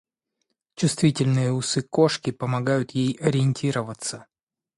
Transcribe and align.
Чувствительные 0.73 1.51
усы 1.51 1.83
кошки 1.83 2.31
помогают 2.31 2.89
ей 2.89 3.13
ориентироваться. 3.21 4.25